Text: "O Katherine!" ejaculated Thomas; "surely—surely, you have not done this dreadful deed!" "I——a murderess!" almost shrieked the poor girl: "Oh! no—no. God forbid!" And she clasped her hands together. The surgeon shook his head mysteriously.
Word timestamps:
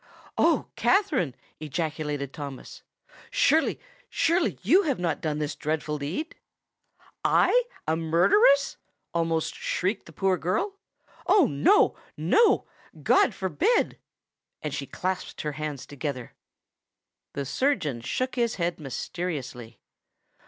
"O 0.35 0.65
Katherine!" 0.75 1.35
ejaculated 1.59 2.33
Thomas; 2.33 2.81
"surely—surely, 3.29 4.57
you 4.63 4.81
have 4.81 4.97
not 4.97 5.21
done 5.21 5.37
this 5.37 5.53
dreadful 5.53 5.99
deed!" 5.99 6.33
"I——a 7.23 7.95
murderess!" 7.95 8.77
almost 9.13 9.53
shrieked 9.53 10.07
the 10.07 10.11
poor 10.11 10.37
girl: 10.39 10.73
"Oh! 11.27 11.45
no—no. 11.45 12.65
God 13.03 13.35
forbid!" 13.35 13.99
And 14.63 14.73
she 14.73 14.87
clasped 14.87 15.41
her 15.41 15.51
hands 15.51 15.85
together. 15.85 16.33
The 17.33 17.45
surgeon 17.45 18.01
shook 18.01 18.33
his 18.33 18.55
head 18.55 18.79
mysteriously. 18.79 19.79